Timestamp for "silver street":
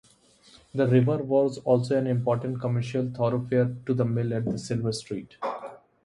4.59-5.35